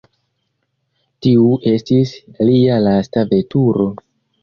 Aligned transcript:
Tiu 1.27 1.45
estis 1.73 2.17
lia 2.51 2.83
lasta 2.89 3.29
veturo. 3.37 3.91